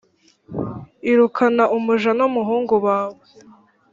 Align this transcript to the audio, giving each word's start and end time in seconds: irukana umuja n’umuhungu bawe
irukana 1.11 1.63
umuja 1.77 2.11
n’umuhungu 2.19 2.73
bawe 2.85 3.19